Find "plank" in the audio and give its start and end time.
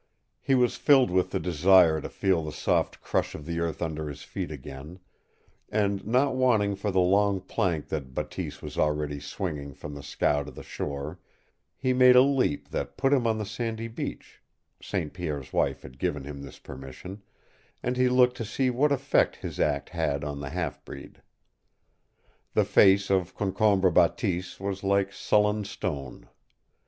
7.39-7.89